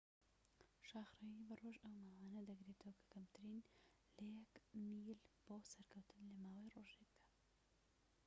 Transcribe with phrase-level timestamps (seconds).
[0.87, 3.51] شاخڕەویی بە ڕۆژ ئەو ماوانە دەگرێتەوە کە کەمترن
[4.17, 4.53] لە یەك
[4.87, 7.25] میل بۆ سەرکەوتن لە ماوەی ڕۆژێکدا